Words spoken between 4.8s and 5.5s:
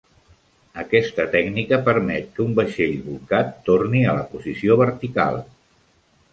vertical.